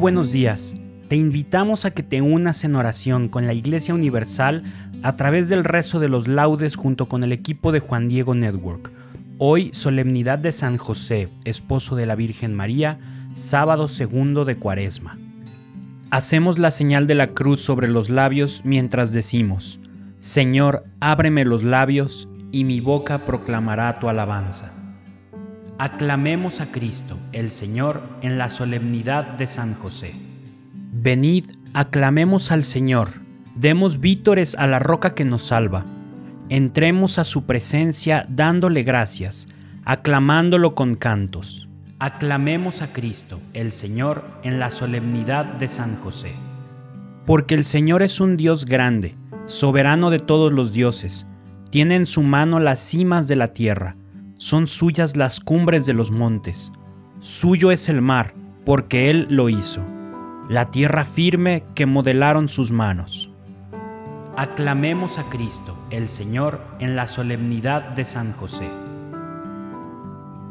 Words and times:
Buenos 0.00 0.32
días. 0.32 0.76
Te 1.08 1.16
invitamos 1.16 1.84
a 1.84 1.90
que 1.90 2.02
te 2.02 2.22
unas 2.22 2.64
en 2.64 2.74
oración 2.74 3.28
con 3.28 3.46
la 3.46 3.52
Iglesia 3.52 3.92
Universal 3.92 4.62
a 5.02 5.16
través 5.16 5.50
del 5.50 5.62
rezo 5.62 6.00
de 6.00 6.08
los 6.08 6.26
laudes 6.26 6.74
junto 6.74 7.06
con 7.06 7.22
el 7.22 7.32
equipo 7.32 7.70
de 7.70 7.80
Juan 7.80 8.08
Diego 8.08 8.34
Network. 8.34 8.90
Hoy, 9.36 9.70
solemnidad 9.74 10.38
de 10.38 10.52
San 10.52 10.78
José, 10.78 11.28
esposo 11.44 11.96
de 11.96 12.06
la 12.06 12.14
Virgen 12.14 12.54
María, 12.54 12.98
sábado 13.34 13.88
segundo 13.88 14.46
de 14.46 14.56
Cuaresma. 14.56 15.18
Hacemos 16.10 16.58
la 16.58 16.70
señal 16.70 17.06
de 17.06 17.16
la 17.16 17.28
cruz 17.28 17.60
sobre 17.60 17.86
los 17.86 18.08
labios 18.08 18.62
mientras 18.64 19.12
decimos, 19.12 19.80
Señor, 20.20 20.84
ábreme 21.00 21.44
los 21.44 21.62
labios 21.62 22.26
y 22.52 22.64
mi 22.64 22.80
boca 22.80 23.26
proclamará 23.26 23.98
tu 23.98 24.08
alabanza. 24.08 24.79
Aclamemos 25.82 26.60
a 26.60 26.72
Cristo, 26.72 27.16
el 27.32 27.50
Señor, 27.50 28.02
en 28.20 28.36
la 28.36 28.50
solemnidad 28.50 29.24
de 29.24 29.46
San 29.46 29.72
José. 29.72 30.12
Venid, 30.92 31.46
aclamemos 31.72 32.52
al 32.52 32.64
Señor, 32.64 33.08
demos 33.54 33.98
vítores 33.98 34.54
a 34.56 34.66
la 34.66 34.78
roca 34.78 35.14
que 35.14 35.24
nos 35.24 35.44
salva. 35.44 35.86
Entremos 36.50 37.18
a 37.18 37.24
su 37.24 37.46
presencia 37.46 38.26
dándole 38.28 38.82
gracias, 38.82 39.48
aclamándolo 39.86 40.74
con 40.74 40.96
cantos. 40.96 41.66
Aclamemos 41.98 42.82
a 42.82 42.92
Cristo, 42.92 43.40
el 43.54 43.72
Señor, 43.72 44.22
en 44.42 44.58
la 44.58 44.68
solemnidad 44.68 45.46
de 45.46 45.68
San 45.68 45.96
José. 45.96 46.34
Porque 47.24 47.54
el 47.54 47.64
Señor 47.64 48.02
es 48.02 48.20
un 48.20 48.36
Dios 48.36 48.66
grande, 48.66 49.14
soberano 49.46 50.10
de 50.10 50.18
todos 50.18 50.52
los 50.52 50.74
dioses, 50.74 51.26
tiene 51.70 51.96
en 51.96 52.04
su 52.04 52.22
mano 52.22 52.60
las 52.60 52.80
cimas 52.80 53.28
de 53.28 53.36
la 53.36 53.54
tierra 53.54 53.96
son 54.40 54.66
suyas 54.66 55.18
las 55.18 55.38
cumbres 55.38 55.84
de 55.84 55.92
los 55.92 56.10
montes, 56.10 56.72
suyo 57.20 57.70
es 57.70 57.90
el 57.90 58.00
mar, 58.00 58.32
porque 58.64 59.10
Él 59.10 59.26
lo 59.28 59.50
hizo, 59.50 59.82
la 60.48 60.70
tierra 60.70 61.04
firme 61.04 61.62
que 61.74 61.84
modelaron 61.84 62.48
sus 62.48 62.72
manos. 62.72 63.30
Aclamemos 64.38 65.18
a 65.18 65.24
Cristo, 65.24 65.76
el 65.90 66.08
Señor, 66.08 66.58
en 66.78 66.96
la 66.96 67.06
solemnidad 67.06 67.90
de 67.90 68.06
San 68.06 68.32
José. 68.32 68.70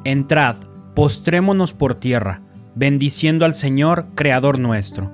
Entrad, 0.03 0.57
postrémonos 0.93 1.73
por 1.73 1.95
tierra, 1.95 2.41
bendiciendo 2.75 3.43
al 3.43 3.55
Señor, 3.55 4.05
Creador 4.13 4.59
nuestro, 4.59 5.11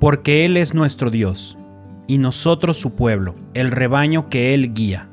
porque 0.00 0.44
Él 0.44 0.58
es 0.58 0.74
nuestro 0.74 1.10
Dios, 1.10 1.56
y 2.06 2.18
nosotros 2.18 2.76
su 2.76 2.94
pueblo, 2.94 3.36
el 3.54 3.70
rebaño 3.70 4.28
que 4.28 4.52
Él 4.52 4.74
guía. 4.74 5.08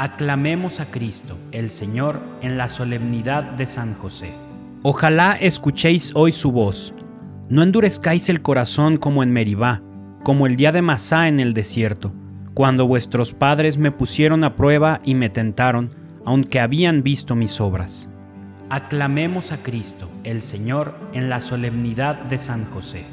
Aclamemos 0.00 0.78
a 0.78 0.92
Cristo, 0.92 1.36
el 1.50 1.70
Señor, 1.70 2.20
en 2.40 2.56
la 2.56 2.68
solemnidad 2.68 3.42
de 3.42 3.66
San 3.66 3.94
José. 3.94 4.30
Ojalá 4.84 5.32
escuchéis 5.32 6.12
hoy 6.14 6.30
su 6.30 6.52
voz. 6.52 6.94
No 7.48 7.64
endurezcáis 7.64 8.28
el 8.28 8.40
corazón 8.40 8.98
como 8.98 9.24
en 9.24 9.32
Meribá, 9.32 9.82
como 10.22 10.46
el 10.46 10.54
día 10.54 10.70
de 10.70 10.82
Masá 10.82 11.26
en 11.26 11.40
el 11.40 11.52
desierto, 11.52 12.12
cuando 12.54 12.86
vuestros 12.86 13.34
padres 13.34 13.76
me 13.76 13.90
pusieron 13.90 14.44
a 14.44 14.54
prueba 14.54 15.00
y 15.04 15.16
me 15.16 15.30
tentaron, 15.30 15.90
aunque 16.24 16.60
habían 16.60 17.02
visto 17.02 17.34
mis 17.34 17.60
obras. 17.60 18.08
Aclamemos 18.70 19.50
a 19.50 19.64
Cristo, 19.64 20.08
el 20.22 20.42
Señor, 20.42 20.94
en 21.12 21.28
la 21.28 21.40
solemnidad 21.40 22.14
de 22.14 22.38
San 22.38 22.66
José. 22.66 23.04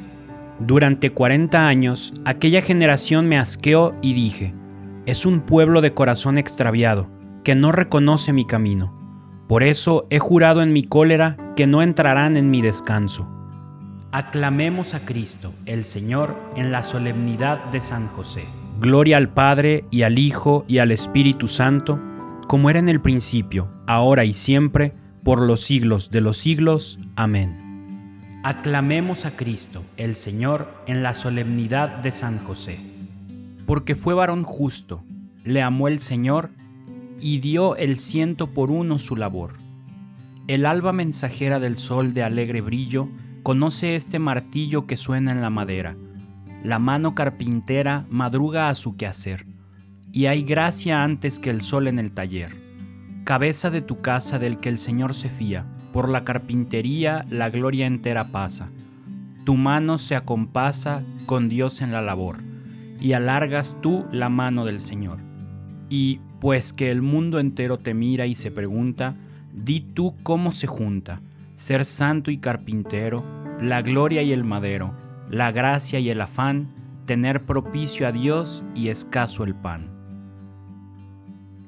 Durante 0.60 1.10
cuarenta 1.10 1.66
años, 1.66 2.14
aquella 2.24 2.62
generación 2.62 3.26
me 3.26 3.38
asqueó 3.38 3.96
y 4.02 4.14
dije, 4.14 4.54
es 5.06 5.24
un 5.24 5.40
pueblo 5.40 5.80
de 5.80 5.94
corazón 5.94 6.36
extraviado, 6.36 7.08
que 7.44 7.54
no 7.54 7.70
reconoce 7.70 8.32
mi 8.32 8.44
camino. 8.44 8.92
Por 9.48 9.62
eso 9.62 10.08
he 10.10 10.18
jurado 10.18 10.62
en 10.62 10.72
mi 10.72 10.82
cólera 10.82 11.36
que 11.54 11.68
no 11.68 11.80
entrarán 11.80 12.36
en 12.36 12.50
mi 12.50 12.60
descanso. 12.60 13.28
Aclamemos 14.10 14.94
a 14.94 15.04
Cristo, 15.04 15.54
el 15.64 15.84
Señor, 15.84 16.36
en 16.56 16.72
la 16.72 16.82
solemnidad 16.82 17.64
de 17.66 17.80
San 17.80 18.08
José. 18.08 18.44
Gloria 18.80 19.16
al 19.16 19.28
Padre 19.28 19.84
y 19.92 20.02
al 20.02 20.18
Hijo 20.18 20.64
y 20.66 20.78
al 20.78 20.90
Espíritu 20.90 21.46
Santo, 21.46 22.00
como 22.48 22.68
era 22.68 22.80
en 22.80 22.88
el 22.88 23.00
principio, 23.00 23.68
ahora 23.86 24.24
y 24.24 24.32
siempre, 24.32 24.92
por 25.22 25.40
los 25.40 25.60
siglos 25.60 26.10
de 26.10 26.20
los 26.20 26.36
siglos. 26.36 26.98
Amén. 27.14 28.40
Aclamemos 28.42 29.24
a 29.24 29.36
Cristo, 29.36 29.84
el 29.96 30.16
Señor, 30.16 30.68
en 30.86 31.02
la 31.04 31.14
solemnidad 31.14 31.88
de 31.98 32.10
San 32.10 32.38
José 32.38 32.95
porque 33.66 33.96
fue 33.96 34.14
varón 34.14 34.44
justo, 34.44 35.02
le 35.44 35.60
amó 35.60 35.88
el 35.88 36.00
Señor 36.00 36.50
y 37.20 37.38
dio 37.38 37.76
el 37.76 37.98
ciento 37.98 38.46
por 38.46 38.70
uno 38.70 38.98
su 38.98 39.16
labor. 39.16 39.54
El 40.46 40.64
alba 40.64 40.92
mensajera 40.92 41.58
del 41.58 41.76
sol 41.76 42.14
de 42.14 42.22
alegre 42.22 42.60
brillo 42.60 43.08
conoce 43.42 43.96
este 43.96 44.20
martillo 44.20 44.86
que 44.86 44.96
suena 44.96 45.32
en 45.32 45.40
la 45.40 45.50
madera. 45.50 45.96
La 46.62 46.78
mano 46.78 47.14
carpintera 47.14 48.06
madruga 48.08 48.68
a 48.68 48.74
su 48.76 48.96
quehacer, 48.96 49.46
y 50.12 50.26
hay 50.26 50.42
gracia 50.42 51.02
antes 51.02 51.38
que 51.40 51.50
el 51.50 51.60
sol 51.60 51.88
en 51.88 51.98
el 51.98 52.12
taller. 52.12 52.54
Cabeza 53.24 53.70
de 53.70 53.82
tu 53.82 54.00
casa 54.00 54.38
del 54.38 54.58
que 54.58 54.68
el 54.68 54.78
Señor 54.78 55.14
se 55.14 55.28
fía, 55.28 55.66
por 55.92 56.08
la 56.08 56.24
carpintería 56.24 57.24
la 57.28 57.50
gloria 57.50 57.86
entera 57.86 58.30
pasa. 58.30 58.68
Tu 59.44 59.56
mano 59.56 59.98
se 59.98 60.14
acompasa 60.14 61.02
con 61.26 61.48
Dios 61.48 61.82
en 61.82 61.90
la 61.90 62.02
labor 62.02 62.38
y 63.00 63.12
alargas 63.12 63.76
tú 63.80 64.06
la 64.12 64.28
mano 64.28 64.64
del 64.64 64.80
Señor. 64.80 65.18
Y 65.88 66.20
pues 66.40 66.72
que 66.72 66.90
el 66.90 67.02
mundo 67.02 67.38
entero 67.38 67.78
te 67.78 67.94
mira 67.94 68.26
y 68.26 68.34
se 68.34 68.50
pregunta, 68.50 69.16
di 69.52 69.80
tú 69.80 70.14
cómo 70.22 70.52
se 70.52 70.66
junta 70.66 71.20
ser 71.56 71.86
santo 71.86 72.30
y 72.30 72.36
carpintero, 72.36 73.24
la 73.60 73.82
gloria 73.82 74.22
y 74.22 74.32
el 74.32 74.44
madero, 74.44 74.94
la 75.30 75.50
gracia 75.50 75.98
y 75.98 76.10
el 76.10 76.20
afán, 76.20 76.68
tener 77.06 77.46
propicio 77.46 78.06
a 78.06 78.12
Dios 78.12 78.62
y 78.74 78.88
escaso 78.88 79.42
el 79.42 79.54
pan. 79.54 79.90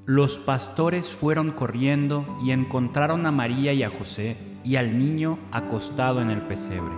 Los 0.04 0.38
pastores 0.38 1.08
fueron 1.08 1.52
corriendo 1.52 2.38
y 2.44 2.50
encontraron 2.50 3.26
a 3.26 3.32
María 3.32 3.72
y 3.72 3.82
a 3.82 3.90
José 3.90 4.36
y 4.62 4.76
al 4.76 4.98
niño 4.98 5.38
acostado 5.52 6.20
en 6.20 6.30
el 6.30 6.42
pesebre. 6.42 6.94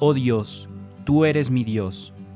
Oh 0.00 0.14
Dios, 0.14 0.68
tú 1.04 1.24
eres 1.24 1.50
mi 1.50 1.64
Dios 1.64 2.12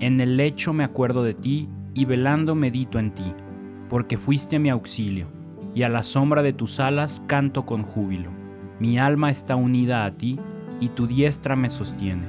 En 0.00 0.20
el 0.20 0.36
lecho 0.36 0.72
me 0.72 0.84
acuerdo 0.84 1.24
de 1.24 1.34
ti, 1.34 1.68
y 1.94 2.04
velando 2.04 2.54
medito 2.54 3.00
en 3.00 3.10
ti, 3.10 3.34
porque 3.88 4.16
fuiste 4.16 4.60
mi 4.60 4.70
auxilio, 4.70 5.26
y 5.74 5.82
a 5.82 5.88
la 5.88 6.04
sombra 6.04 6.42
de 6.42 6.52
tus 6.52 6.78
alas 6.78 7.20
canto 7.26 7.66
con 7.66 7.82
júbilo. 7.82 8.30
Mi 8.78 8.98
alma 8.98 9.30
está 9.30 9.56
unida 9.56 10.04
a 10.04 10.12
ti, 10.12 10.38
y 10.80 10.90
tu 10.90 11.08
diestra 11.08 11.56
me 11.56 11.70
sostiene. 11.70 12.26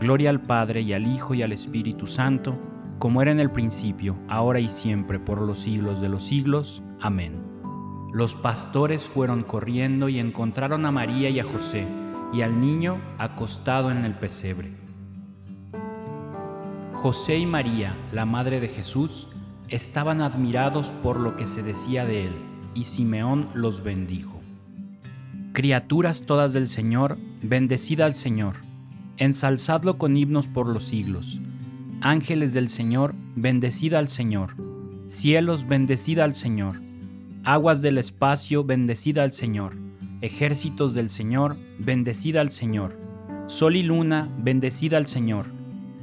Gloria 0.00 0.30
al 0.30 0.40
Padre 0.40 0.80
y 0.80 0.94
al 0.94 1.06
Hijo 1.06 1.34
y 1.34 1.42
al 1.42 1.52
Espíritu 1.52 2.06
Santo, 2.06 2.58
como 2.98 3.20
era 3.20 3.30
en 3.30 3.40
el 3.40 3.50
principio, 3.50 4.16
ahora 4.28 4.60
y 4.60 4.70
siempre, 4.70 5.18
por 5.18 5.42
los 5.42 5.58
siglos 5.58 6.00
de 6.00 6.08
los 6.08 6.24
siglos. 6.24 6.82
Amén. 7.02 7.42
Los 8.14 8.34
pastores 8.34 9.02
fueron 9.02 9.42
corriendo 9.42 10.08
y 10.08 10.18
encontraron 10.18 10.86
a 10.86 10.90
María 10.90 11.28
y 11.28 11.38
a 11.38 11.44
José, 11.44 11.86
y 12.32 12.40
al 12.40 12.60
niño 12.60 12.96
acostado 13.18 13.90
en 13.90 14.06
el 14.06 14.14
pesebre. 14.14 14.83
José 17.04 17.36
y 17.36 17.44
María, 17.44 17.94
la 18.12 18.24
madre 18.24 18.60
de 18.60 18.68
Jesús, 18.68 19.28
estaban 19.68 20.22
admirados 20.22 20.94
por 21.02 21.20
lo 21.20 21.36
que 21.36 21.44
se 21.44 21.62
decía 21.62 22.06
de 22.06 22.24
él, 22.24 22.32
y 22.74 22.84
Simeón 22.84 23.50
los 23.52 23.84
bendijo. 23.84 24.40
Criaturas 25.52 26.24
todas 26.24 26.54
del 26.54 26.66
Señor, 26.66 27.18
bendecida 27.42 28.06
al 28.06 28.14
Señor, 28.14 28.54
ensalzadlo 29.18 29.98
con 29.98 30.16
himnos 30.16 30.48
por 30.48 30.66
los 30.66 30.84
siglos. 30.84 31.40
Ángeles 32.00 32.54
del 32.54 32.70
Señor, 32.70 33.14
bendecida 33.36 33.98
al 33.98 34.08
Señor. 34.08 34.56
Cielos, 35.06 35.68
bendecida 35.68 36.24
al 36.24 36.34
Señor. 36.34 36.76
Aguas 37.44 37.82
del 37.82 37.98
espacio, 37.98 38.64
bendecida 38.64 39.24
al 39.24 39.32
Señor. 39.32 39.76
Ejércitos 40.22 40.94
del 40.94 41.10
Señor, 41.10 41.58
bendecida 41.78 42.40
al 42.40 42.50
Señor. 42.50 42.98
Sol 43.46 43.76
y 43.76 43.82
luna, 43.82 44.30
bendecida 44.38 44.96
al 44.96 45.06
Señor. 45.06 45.63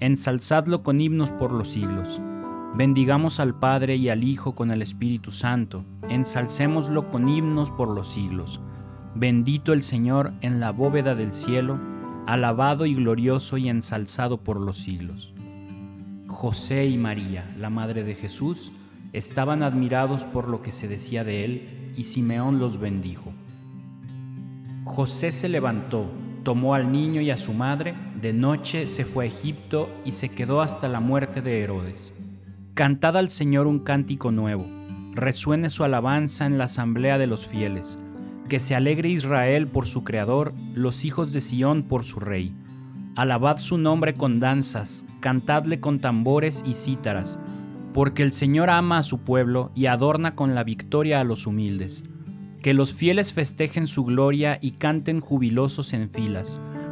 Ensalzadlo 0.00 0.84
con 0.84 1.00
himnos 1.00 1.32
por 1.32 1.50
los 1.52 1.70
siglos. 1.70 2.20
Bendigamos 2.76 3.40
al 3.40 3.58
Padre 3.58 3.96
y 3.96 4.10
al 4.10 4.22
Hijo 4.22 4.54
con 4.54 4.70
el 4.70 4.80
Espíritu 4.80 5.32
Santo. 5.32 5.84
Ensalcémoslo 6.08 7.10
con 7.10 7.28
himnos 7.28 7.72
por 7.72 7.88
los 7.88 8.06
siglos. 8.06 8.60
Bendito 9.16 9.72
el 9.72 9.82
Señor 9.82 10.34
en 10.40 10.60
la 10.60 10.70
bóveda 10.70 11.16
del 11.16 11.34
cielo, 11.34 11.80
alabado 12.28 12.86
y 12.86 12.94
glorioso 12.94 13.56
y 13.56 13.68
ensalzado 13.68 14.36
por 14.36 14.60
los 14.60 14.78
siglos. 14.78 15.34
José 16.28 16.86
y 16.86 16.96
María, 16.96 17.52
la 17.58 17.68
Madre 17.68 18.04
de 18.04 18.14
Jesús, 18.14 18.70
estaban 19.12 19.64
admirados 19.64 20.22
por 20.22 20.48
lo 20.48 20.62
que 20.62 20.70
se 20.70 20.86
decía 20.86 21.24
de 21.24 21.44
él, 21.44 21.92
y 21.96 22.04
Simeón 22.04 22.60
los 22.60 22.78
bendijo. 22.78 23.32
José 24.84 25.32
se 25.32 25.48
levantó, 25.48 26.08
tomó 26.44 26.74
al 26.74 26.92
niño 26.92 27.20
y 27.20 27.32
a 27.32 27.36
su 27.36 27.52
madre, 27.52 27.94
de 28.20 28.32
noche 28.32 28.88
se 28.88 29.04
fue 29.04 29.24
a 29.24 29.28
Egipto 29.28 29.88
y 30.04 30.12
se 30.12 30.28
quedó 30.28 30.60
hasta 30.60 30.88
la 30.88 30.98
muerte 30.98 31.40
de 31.40 31.62
Herodes. 31.62 32.12
Cantad 32.74 33.16
al 33.16 33.30
Señor 33.30 33.68
un 33.68 33.78
cántico 33.78 34.32
nuevo, 34.32 34.66
resuene 35.14 35.70
su 35.70 35.84
alabanza 35.84 36.44
en 36.44 36.58
la 36.58 36.64
asamblea 36.64 37.16
de 37.16 37.28
los 37.28 37.46
fieles, 37.46 37.96
que 38.48 38.58
se 38.58 38.74
alegre 38.74 39.08
Israel 39.08 39.68
por 39.68 39.86
su 39.86 40.02
Creador, 40.02 40.52
los 40.74 41.04
hijos 41.04 41.32
de 41.32 41.40
Sión 41.40 41.84
por 41.84 42.04
su 42.04 42.18
Rey. 42.18 42.52
Alabad 43.14 43.58
su 43.58 43.78
nombre 43.78 44.14
con 44.14 44.40
danzas, 44.40 45.04
cantadle 45.20 45.78
con 45.78 46.00
tambores 46.00 46.64
y 46.66 46.74
cítaras, 46.74 47.38
porque 47.94 48.24
el 48.24 48.32
Señor 48.32 48.68
ama 48.68 48.98
a 48.98 49.02
su 49.04 49.18
pueblo 49.18 49.70
y 49.76 49.86
adorna 49.86 50.34
con 50.34 50.56
la 50.56 50.64
victoria 50.64 51.20
a 51.20 51.24
los 51.24 51.46
humildes. 51.46 52.02
Que 52.62 52.74
los 52.74 52.92
fieles 52.92 53.32
festejen 53.32 53.86
su 53.86 54.04
gloria 54.04 54.58
y 54.60 54.72
canten 54.72 55.20
jubilosos 55.20 55.92
en 55.92 56.10
filas, 56.10 56.60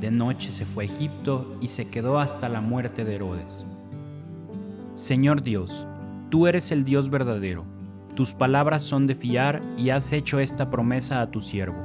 de 0.00 0.10
noche 0.10 0.50
se 0.50 0.64
fue 0.64 0.84
a 0.84 0.86
Egipto 0.86 1.56
y 1.60 1.68
se 1.68 1.88
quedó 1.88 2.18
hasta 2.18 2.48
la 2.48 2.60
muerte 2.60 3.04
de 3.04 3.14
Herodes. 3.14 3.64
Señor 4.94 5.42
Dios, 5.42 5.86
tú 6.30 6.46
eres 6.46 6.70
el 6.72 6.84
Dios 6.84 7.10
verdadero, 7.10 7.64
tus 8.14 8.34
palabras 8.34 8.82
son 8.82 9.06
de 9.06 9.14
fiar 9.14 9.62
y 9.78 9.88
has 9.90 10.12
hecho 10.12 10.38
esta 10.38 10.68
promesa 10.68 11.22
a 11.22 11.30
tu 11.30 11.40
siervo. 11.40 11.78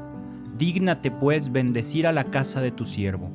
Dígnate 0.58 1.10
pues 1.10 1.52
bendecir 1.52 2.06
a 2.06 2.12
la 2.12 2.26
casa 2.26 2.60
de 2.60 2.72
tu 2.72 2.86
siervo, 2.86 3.32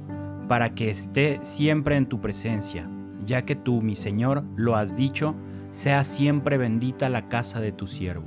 para 0.47 0.75
que 0.75 0.91
esté 0.91 1.38
siempre 1.43 1.97
en 1.97 2.07
tu 2.07 2.21
presencia, 2.21 2.91
ya 3.25 3.43
que 3.43 3.57
tú, 3.57 3.81
mi 3.81 3.97
Señor, 3.97 4.45
lo 4.57 4.76
has 4.76 4.95
dicho, 4.95 5.35
sea 5.71 6.05
siempre 6.05 6.59
bendita 6.59 7.09
la 7.09 7.29
casa 7.29 7.61
de 7.61 7.73
tu 7.73 7.87
siervo. 7.87 8.26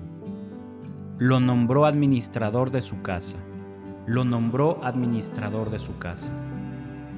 Lo 1.20 1.40
nombró 1.40 1.86
administrador 1.86 2.72
de 2.72 2.82
su 2.82 3.02
casa, 3.04 3.38
lo 4.08 4.24
nombró 4.24 4.84
administrador 4.84 5.72
de 5.72 5.80
su 5.80 5.98
casa, 5.98 6.32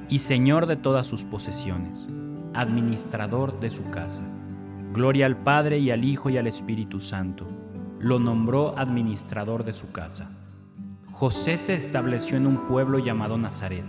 y 0.08 0.20
Señor 0.20 0.66
de 0.66 0.76
todas 0.76 1.06
sus 1.06 1.24
posesiones, 1.24 2.08
administrador 2.54 3.60
de 3.60 3.70
su 3.70 3.90
casa. 3.90 4.22
Gloria 4.92 5.26
al 5.26 5.36
Padre 5.36 5.78
y 5.78 5.90
al 5.90 6.04
Hijo 6.04 6.30
y 6.30 6.38
al 6.38 6.46
Espíritu 6.46 6.98
Santo. 6.98 7.46
Lo 8.00 8.18
nombró 8.18 8.74
administrador 8.78 9.64
de 9.64 9.74
su 9.74 9.92
casa. 9.92 10.30
José 11.06 11.58
se 11.58 11.74
estableció 11.74 12.36
en 12.36 12.46
un 12.46 12.68
pueblo 12.68 12.98
llamado 12.98 13.36
Nazaret. 13.36 13.84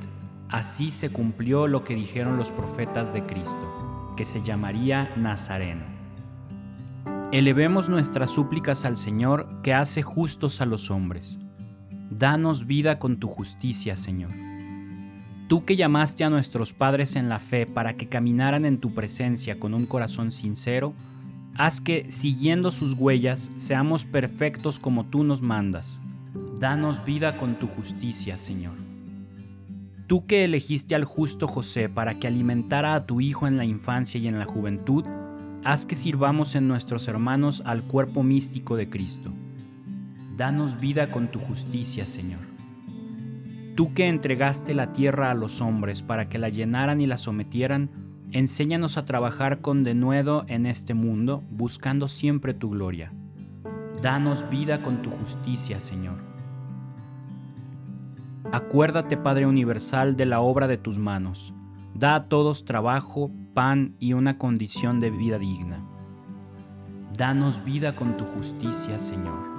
Así 0.50 0.92
se 0.92 1.12
cumplió 1.12 1.68
lo 1.68 1.84
que 1.84 1.96
dijeron 1.96 2.38
los 2.38 2.52
profetas 2.52 3.14
de 3.14 3.24
Cristo, 3.26 4.14
que 4.18 4.26
se 4.26 4.42
llamaría 4.42 5.14
Nazareno. 5.16 5.86
Elevemos 7.32 7.88
nuestras 7.88 8.32
súplicas 8.32 8.84
al 8.84 8.98
Señor 8.98 9.62
que 9.62 9.74
hace 9.74 10.02
justos 10.02 10.62
a 10.62 10.66
los 10.66 10.90
hombres. 10.90 11.38
Danos 12.10 12.66
vida 12.66 12.98
con 12.98 13.18
tu 13.18 13.28
justicia, 13.28 13.96
Señor. 13.96 14.32
Tú 15.48 15.64
que 15.64 15.76
llamaste 15.76 16.24
a 16.24 16.30
nuestros 16.30 16.74
padres 16.74 17.16
en 17.16 17.30
la 17.30 17.40
fe 17.40 17.66
para 17.66 17.94
que 17.94 18.08
caminaran 18.08 18.66
en 18.66 18.80
tu 18.80 18.94
presencia 18.94 19.60
con 19.60 19.74
un 19.74 19.86
corazón 19.86 20.32
sincero, 20.32 20.94
haz 21.56 21.82
que, 21.82 22.12
siguiendo 22.12 22.72
sus 22.72 22.94
huellas, 22.94 23.52
seamos 23.58 24.06
perfectos 24.06 24.80
como 24.80 25.06
tú 25.06 25.24
nos 25.24 25.42
mandas. 25.42 26.00
Danos 26.60 27.06
vida 27.06 27.38
con 27.38 27.56
tu 27.56 27.68
justicia, 27.68 28.38
Señor. 28.38 28.74
Tú 30.08 30.26
que 30.26 30.46
elegiste 30.46 30.96
al 30.96 31.04
justo 31.04 31.48
José 31.48 31.90
para 31.90 32.16
que 32.16 32.28
alimentara 32.28 32.96
a 32.96 33.06
tu 33.06 33.22
Hijo 33.22 33.46
en 33.46 33.58
la 33.58 33.66
infancia 33.66 34.20
y 34.20 34.28
en 34.28 34.40
la 34.40 34.46
juventud, 34.46 35.06
haz 35.64 35.86
que 35.86 35.96
sirvamos 35.96 36.56
en 36.56 36.68
nuestros 36.68 37.08
hermanos 37.08 37.62
al 37.66 37.84
cuerpo 37.84 38.24
místico 38.24 38.76
de 38.76 38.90
Cristo. 38.90 39.32
Danos 40.40 40.80
vida 40.80 41.12
con 41.12 41.28
tu 41.28 41.38
justicia, 41.38 42.06
Señor. 42.06 42.40
Tú 43.76 43.94
que 43.94 44.08
entregaste 44.08 44.74
la 44.74 44.94
tierra 44.94 45.32
a 45.32 45.34
los 45.34 45.60
hombres 45.60 46.02
para 46.02 46.30
que 46.30 46.38
la 46.38 46.48
llenaran 46.48 47.02
y 47.02 47.08
la 47.08 47.18
sometieran, 47.18 47.90
enséñanos 48.32 48.98
a 48.98 49.04
trabajar 49.04 49.60
con 49.60 49.84
denuedo 49.84 50.46
en 50.48 50.66
este 50.66 50.94
mundo, 50.94 51.44
buscando 51.50 52.08
siempre 52.08 52.54
tu 52.54 52.70
gloria. 52.70 53.12
Danos 54.02 54.50
vida 54.50 54.82
con 54.82 55.02
tu 55.02 55.10
justicia, 55.10 55.82
Señor. 55.82 56.16
Acuérdate, 58.54 59.18
Padre 59.18 59.46
Universal, 59.46 60.16
de 60.16 60.26
la 60.26 60.40
obra 60.40 60.68
de 60.68 60.78
tus 60.78 61.00
manos. 61.00 61.54
Da 61.94 62.16
a 62.16 62.30
todos 62.30 62.64
trabajo, 62.64 63.30
pan 63.54 63.98
y 64.00 64.14
una 64.14 64.38
condición 64.38 65.02
de 65.02 65.10
vida 65.12 65.38
digna. 65.38 65.86
Danos 67.18 67.66
vida 67.66 67.98
con 67.98 68.16
tu 68.16 68.24
justicia, 68.24 69.00
Señor. 69.00 69.59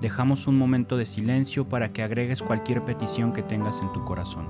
Dejamos 0.00 0.46
un 0.46 0.58
momento 0.58 0.96
de 0.96 1.06
silencio 1.06 1.68
para 1.68 1.92
que 1.92 2.02
agregues 2.02 2.42
cualquier 2.42 2.84
petición 2.84 3.32
que 3.32 3.42
tengas 3.42 3.80
en 3.80 3.92
tu 3.92 4.04
corazón. 4.04 4.46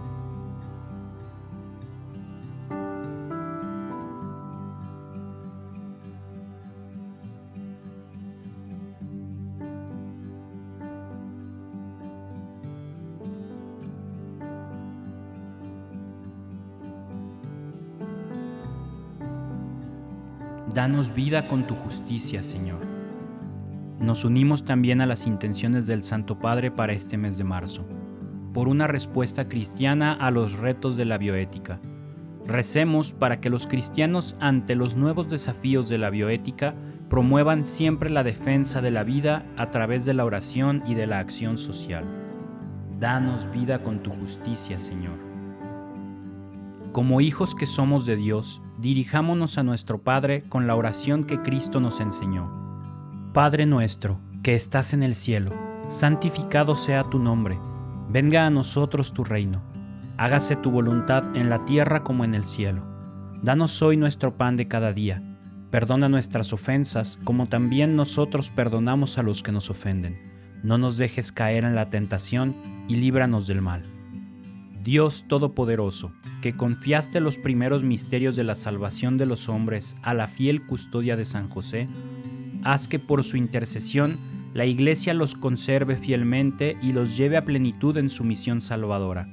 Danos 20.75 21.15
vida 21.15 21.47
con 21.47 21.69
tu 21.69 21.77
justicia, 21.77 22.43
Señor. 22.43 22.94
Nos 24.05 24.27
unimos 24.27 24.67
también 24.67 25.01
a 25.01 25.07
las 25.07 25.27
intenciones 25.27 25.87
del 25.87 26.03
Santo 26.03 26.39
Padre 26.39 26.71
para 26.71 26.93
este 26.93 27.17
mes 27.17 27.39
de 27.39 27.45
marzo, 27.45 27.87
por 28.53 28.69
una 28.69 28.87
respuesta 28.87 29.49
cristiana 29.49 30.13
a 30.13 30.31
los 30.31 30.59
retos 30.59 30.99
de 30.99 31.07
la 31.07 31.17
bioética. 31.17 31.81
Recemos 32.47 33.13
para 33.13 33.41
que 33.41 33.49
los 33.49 33.67
cristianos 33.67 34.37
ante 34.41 34.75
los 34.75 34.95
nuevos 34.95 35.31
desafíos 35.31 35.89
de 35.89 35.97
la 35.97 36.11
bioética 36.11 36.75
promuevan 37.09 37.67
siempre 37.67 38.11
la 38.11 38.23
defensa 38.23 38.83
de 38.83 38.91
la 38.91 39.05
vida 39.05 39.47
a 39.57 39.71
través 39.71 40.05
de 40.05 40.13
la 40.13 40.27
oración 40.27 40.83
y 40.87 40.95
de 40.95 41.07
la 41.07 41.19
acción 41.19 41.57
social. 41.57 42.05
Danos 43.01 43.51
vida 43.53 43.83
con 43.83 44.03
tu 44.03 44.11
justicia, 44.11 44.79
Señor. 44.79 45.17
Como 46.93 47.23
hijos 47.23 47.55
que 47.55 47.65
somos 47.65 48.05
de 48.05 48.17
Dios, 48.17 48.61
dirijámonos 48.77 49.57
a 49.57 49.63
nuestro 49.63 50.03
Padre 50.03 50.43
con 50.43 50.67
la 50.67 50.77
oración 50.77 51.25
que 51.25 51.41
Cristo 51.41 51.81
nos 51.81 52.01
enseñó. 52.01 52.64
Padre 53.35 53.67
nuestro, 53.67 54.21
que 54.45 54.55
estás 54.55 54.93
en 54.93 55.03
el 55.03 55.17
cielo, 55.17 55.51
santificado 55.89 56.77
sea 56.77 57.03
tu 57.03 57.19
nombre, 57.19 57.59
venga 58.09 58.47
a 58.47 58.51
nosotros 58.51 59.13
tu 59.13 59.25
reino, 59.25 59.61
hágase 60.17 60.55
tu 60.55 60.71
voluntad 60.71 61.37
en 61.37 61.51
la 61.51 61.65
tierra 61.65 62.05
como 62.05 62.25
en 62.25 62.37
el 62.37 62.45
cielo. 62.45 62.87
Danos 63.43 63.83
hoy 63.83 63.97
nuestro 63.97 64.37
pan 64.37 64.57
de 64.57 64.69
cada 64.69 64.93
día, 64.93 65.21
perdona 65.73 66.09
nuestras 66.09 66.53
ofensas 66.53 67.19
como 67.25 67.49
también 67.49 67.97
nosotros 67.97 68.53
perdonamos 68.53 69.19
a 69.19 69.25
los 69.25 69.43
que 69.43 69.51
nos 69.51 69.69
ofenden. 69.69 70.17
No 70.63 70.79
nos 70.79 70.97
dejes 70.97 71.33
caer 71.33 71.65
en 71.65 71.75
la 71.75 71.91
tentación 71.91 72.55
y 72.87 72.99
líbranos 72.99 73.49
del 73.49 73.63
mal. 73.63 73.83
Dios 74.85 75.25
Todopoderoso, 75.27 76.13
que 76.41 76.55
confiaste 76.55 77.19
los 77.19 77.39
primeros 77.39 77.83
misterios 77.83 78.37
de 78.37 78.45
la 78.45 78.55
salvación 78.55 79.19
de 79.19 79.27
los 79.27 79.49
hombres 79.49 79.97
a 80.03 80.15
la 80.15 80.29
fiel 80.29 80.65
custodia 80.65 81.17
de 81.17 81.25
San 81.25 81.49
José, 81.49 81.89
haz 82.65 82.89
que 82.89 82.99
por 82.99 83.23
su 83.23 83.37
intercesión 83.37 84.19
la 84.55 84.67
Iglesia 84.67 85.15
los 85.15 85.35
conserve 85.35 85.97
fielmente 85.97 86.77
y 86.83 86.93
los 86.93 87.17
lleve 87.17 87.37
a 87.37 87.45
plenitud 87.45 87.97
en 87.97 88.09
su 88.09 88.25
misión 88.25 88.61
salvadora. 88.61 89.29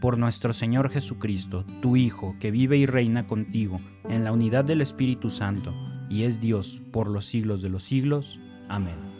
Por 0.00 0.18
nuestro 0.18 0.52
Señor 0.52 0.90
Jesucristo, 0.90 1.64
tu 1.82 1.96
Hijo, 1.96 2.36
que 2.38 2.50
vive 2.50 2.76
y 2.76 2.86
reina 2.86 3.26
contigo 3.26 3.80
en 4.08 4.24
la 4.24 4.32
unidad 4.32 4.64
del 4.64 4.80
Espíritu 4.80 5.30
Santo, 5.30 5.74
y 6.08 6.22
es 6.22 6.40
Dios 6.40 6.82
por 6.92 7.08
los 7.08 7.24
siglos 7.24 7.62
de 7.62 7.68
los 7.68 7.82
siglos. 7.82 8.38
Amén. 8.68 9.17